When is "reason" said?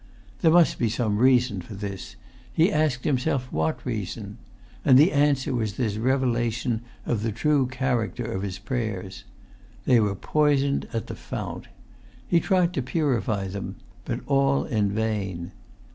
1.19-1.61, 3.85-4.39